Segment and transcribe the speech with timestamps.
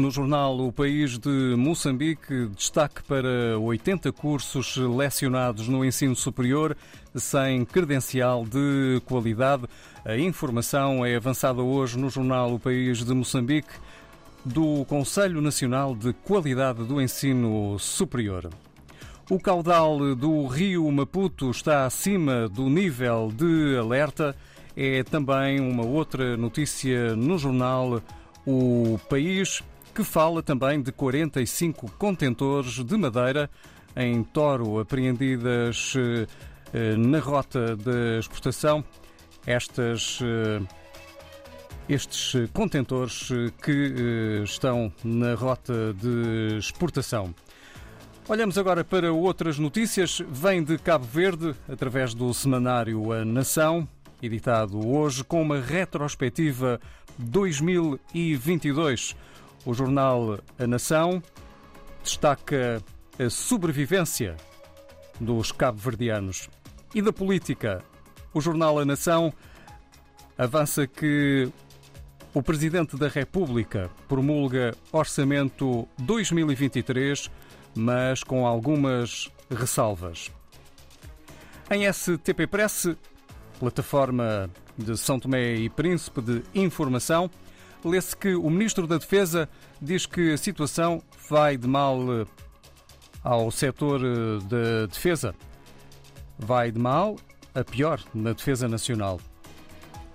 [0.00, 6.74] No jornal O País de Moçambique, destaque para 80 cursos lecionados no ensino superior
[7.14, 9.64] sem credencial de qualidade.
[10.02, 13.74] A informação é avançada hoje no jornal O País de Moçambique
[14.42, 18.48] do Conselho Nacional de Qualidade do Ensino Superior.
[19.28, 24.34] O caudal do rio Maputo está acima do nível de alerta.
[24.74, 28.00] É também uma outra notícia no jornal
[28.46, 29.62] O País
[29.94, 33.50] que fala também de 45 contentores de madeira
[33.96, 35.94] em Toro apreendidas
[36.72, 38.84] eh, na rota de exportação.
[39.46, 40.60] Estas, eh,
[41.88, 47.34] estes contentores eh, que estão na rota de exportação.
[48.28, 50.22] Olhamos agora para outras notícias.
[50.28, 53.88] Vem de Cabo Verde, através do semanário A Nação,
[54.22, 56.80] editado hoje, com uma retrospectiva
[57.18, 59.16] 2022.
[59.64, 61.22] O jornal A Nação
[62.02, 62.82] destaca
[63.18, 64.36] a sobrevivência
[65.20, 66.48] dos cabo-verdianos.
[66.94, 67.82] E da política,
[68.32, 69.32] o jornal A Nação
[70.38, 71.50] avança que
[72.32, 77.30] o Presidente da República promulga Orçamento 2023,
[77.74, 80.30] mas com algumas ressalvas.
[81.70, 82.88] Em STP Press,
[83.58, 87.30] plataforma de São Tomé e Príncipe de Informação,
[87.84, 89.48] lê-se que o Ministro da Defesa
[89.80, 92.26] diz que a situação vai de mal eh,
[93.22, 95.34] ao setor eh, da defesa.
[96.38, 97.16] Vai de mal
[97.54, 99.20] a pior na defesa nacional.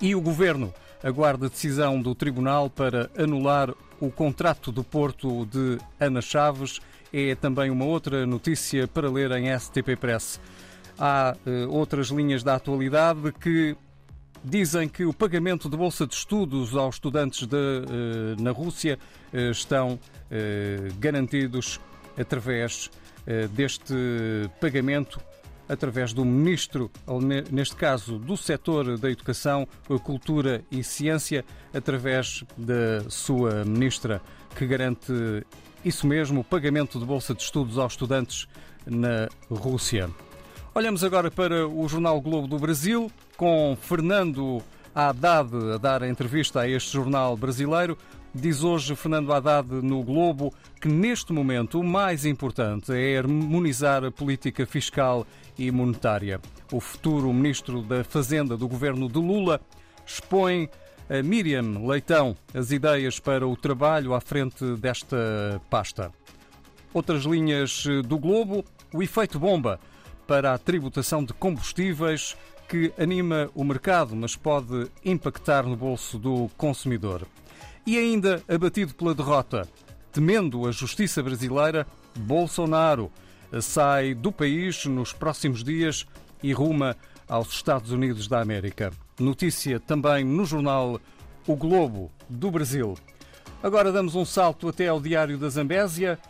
[0.00, 0.72] E o Governo
[1.02, 6.80] aguarda decisão do Tribunal para anular o contrato do Porto de Ana Chaves.
[7.12, 10.40] É também uma outra notícia para ler em STP Press.
[10.98, 13.76] Há uh, outras linhas da atualidade que
[14.44, 18.98] dizem que o pagamento de bolsa de estudos aos estudantes de, eh, na Rússia
[19.32, 19.98] eh, estão
[20.30, 21.80] eh, garantidos
[22.18, 22.90] através
[23.52, 23.94] deste
[24.60, 25.20] pagamento
[25.68, 26.90] através do ministro,
[27.50, 29.68] neste caso do setor da educação,
[30.02, 34.20] cultura e ciência, através da sua ministra,
[34.56, 35.12] que garante
[35.84, 38.48] isso mesmo, o pagamento de bolsa de estudos aos estudantes
[38.84, 40.10] na Rússia.
[40.74, 43.10] Olhamos agora para o Jornal Globo do Brasil,
[43.40, 44.62] com Fernando
[44.94, 47.96] Haddad a dar a entrevista a este jornal brasileiro.
[48.34, 54.10] Diz hoje Fernando Haddad no Globo que neste momento o mais importante é harmonizar a
[54.10, 55.26] política fiscal
[55.58, 56.38] e monetária.
[56.70, 59.58] O futuro ministro da Fazenda do governo de Lula
[60.06, 60.68] expõe
[61.08, 65.16] a Miriam Leitão as ideias para o trabalho à frente desta
[65.70, 66.12] pasta.
[66.92, 68.62] Outras linhas do Globo,
[68.92, 69.80] o efeito bomba
[70.26, 72.36] para a tributação de combustíveis
[72.70, 77.26] que anima o mercado, mas pode impactar no bolso do consumidor.
[77.84, 79.68] E ainda abatido pela derrota,
[80.12, 81.84] temendo a justiça brasileira,
[82.16, 83.10] Bolsonaro
[83.60, 86.06] sai do país nos próximos dias
[86.44, 86.96] e ruma
[87.28, 88.92] aos Estados Unidos da América.
[89.18, 91.00] Notícia também no jornal
[91.48, 92.96] O Globo do Brasil.
[93.60, 96.20] Agora damos um salto até ao Diário da Zambésia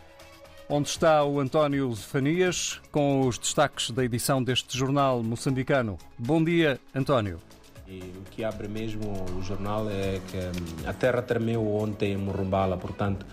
[0.73, 5.97] onde está o António Zefanias com os destaques da edição deste jornal moçambicano.
[6.17, 7.39] Bom dia, António.
[7.85, 12.17] E o que abre mesmo o jornal é que hum, a terra tremeu ontem em
[12.17, 13.25] Morumbala, portanto,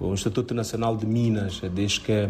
[0.00, 2.28] o Instituto Nacional de Minas diz que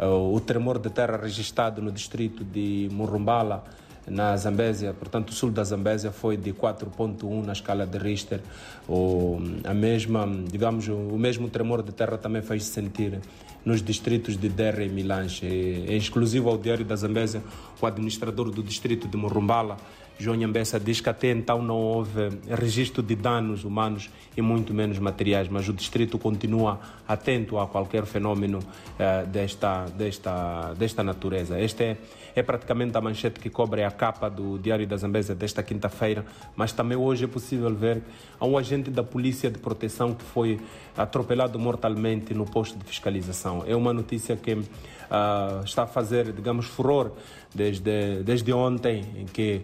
[0.00, 3.62] uh, o tremor de terra registrado no distrito de Morumbala
[4.04, 8.40] na Zambésia, portanto, o sul da Zambésia foi de 4.1 na escala de Richter.
[8.88, 13.20] O, a mesma, digamos, o mesmo tremor de terra também fez sentir
[13.64, 15.46] nos distritos de Derra e Milanche.
[15.46, 17.42] É exclusivo ao Diário da Zambésia,
[17.80, 19.76] o administrador do distrito de Morumbala,
[20.22, 24.98] João Nhambessa, diz que até então não houve registro de danos humanos e muito menos
[24.98, 26.78] materiais, mas o distrito continua
[27.08, 31.60] atento a qualquer fenômeno uh, desta, desta, desta natureza.
[31.60, 31.96] Este é,
[32.36, 36.24] é praticamente a manchete que cobre a capa do Diário da Zambésia desta quinta-feira,
[36.54, 38.00] mas também hoje é possível ver
[38.40, 40.60] um agente da Polícia de Proteção que foi
[40.96, 43.51] atropelado mortalmente no posto de fiscalização.
[43.66, 47.12] É uma notícia que uh, está a fazer, digamos, furor
[47.54, 49.62] desde, desde ontem, em que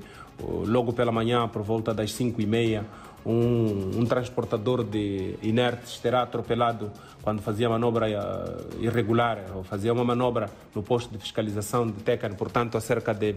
[0.67, 2.85] logo pela manhã, por volta das 5 e meia,
[3.26, 6.90] um, um, transportador de inertes terá atropelado
[7.23, 12.35] quando fazia manobra uh, irregular, ou fazia uma manobra no posto de fiscalização de Tecan,
[12.35, 13.35] portanto, a cerca de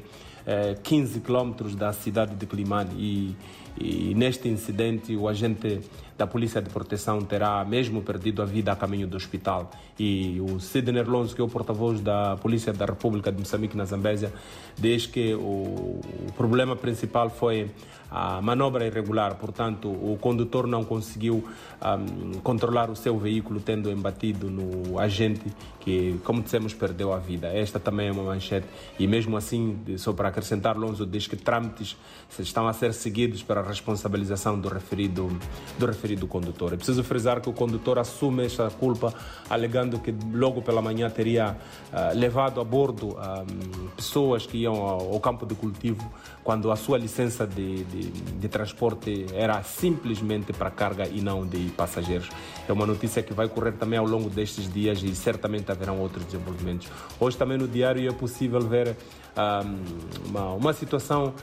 [0.84, 2.92] 15 quilómetros da cidade de Climane.
[2.98, 3.36] E,
[3.80, 5.82] e neste incidente o agente
[6.22, 9.72] da Polícia de Proteção terá mesmo perdido a vida a caminho do hospital.
[9.98, 13.86] E o Sidney Lonzo, que é o porta-voz da Polícia da República de Moçambique na
[13.86, 14.32] Zambésia,
[14.78, 16.00] diz que o
[16.38, 17.72] problema principal foi
[18.12, 21.46] a manobra irregular, portanto, o condutor não conseguiu
[21.82, 25.46] um, controlar o seu veículo, tendo embatido no agente
[25.80, 27.48] que, como dissemos, perdeu a vida.
[27.48, 28.68] Esta também é uma manchete,
[29.00, 31.96] e mesmo assim, só para acrescentar, Lonzo diz que trâmites
[32.38, 35.32] estão a ser seguidos para a responsabilização do referido,
[35.80, 36.74] do referido condutor.
[36.74, 39.14] É preciso frisar que o condutor assume esta culpa,
[39.50, 41.56] alegando que logo pela manhã teria
[41.92, 46.12] uh, levado a bordo um, pessoas que iam ao, ao, campo de cultivo,
[46.44, 51.70] quando a sua licença de, de de, transporte era simplesmente para carga e não de
[51.70, 52.30] passageiros.
[52.68, 56.26] É uma notícia que vai correr também ao longo destes dias e certamente haverão outros
[56.26, 56.88] desenvolvimentos.
[57.20, 58.96] Hoje também no diário é possível ver
[59.38, 61.34] um, uma, uma situação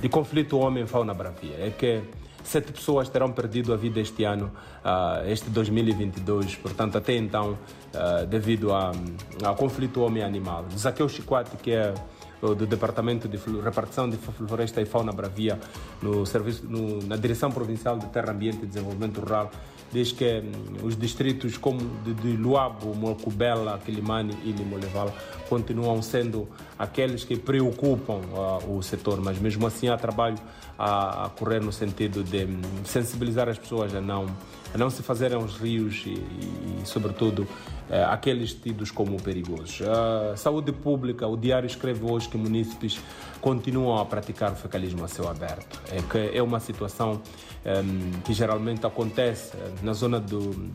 [0.00, 1.56] de conflito homem-fauna bravia.
[1.58, 2.02] É que
[2.44, 4.50] sete pessoas terão perdido a vida este ano,
[4.84, 7.58] uh, este 2022, portanto, até então,
[7.94, 10.64] uh, devido ao conflito homem-animal.
[10.76, 11.94] Zaqueu Chicote, que é
[12.40, 15.58] do Departamento de Repartição de Floresta e Fauna Bravia
[16.00, 19.50] no serviço, no, na Direção Provincial de Terra, Ambiente e Desenvolvimento Rural,
[19.92, 25.12] diz que hum, os distritos como de, de Luabo, Molcubela, Quilimane e Limoleval
[25.48, 30.38] continuam sendo aqueles que preocupam uh, o setor, mas mesmo assim há trabalho
[30.78, 34.26] a, a correr no sentido de um, sensibilizar as pessoas a não
[34.72, 37.46] a não se fazerem aos rios e, e, e sobretudo,
[37.90, 39.80] eh, aqueles tidos como perigosos.
[39.82, 43.00] A saúde pública, o diário escreve hoje que munícipes
[43.40, 45.80] continuam a praticar o fecalismo a céu aberto.
[45.90, 47.20] É que é uma situação
[47.64, 47.82] eh,
[48.24, 50.70] que geralmente acontece eh, na zona do,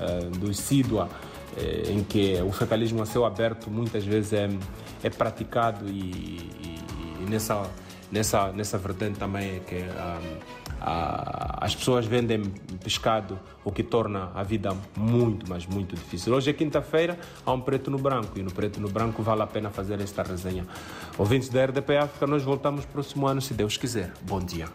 [0.00, 1.08] eh, do Sidua,
[1.56, 4.48] eh, em que o fecalismo a céu aberto muitas vezes é,
[5.02, 6.50] é praticado e,
[7.20, 7.68] e nessa,
[8.10, 12.42] nessa, nessa vertente também é que um, as pessoas vendem
[12.82, 16.32] pescado, o que torna a vida muito, mas muito difícil.
[16.34, 19.46] Hoje é quinta-feira, há um preto no branco e no preto no branco vale a
[19.46, 20.66] pena fazer esta resenha.
[21.16, 24.12] Ouvintes da RDP África, nós voltamos próximo ano, se Deus quiser.
[24.22, 24.68] Bom dia.